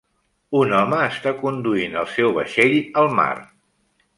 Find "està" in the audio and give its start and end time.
1.09-1.33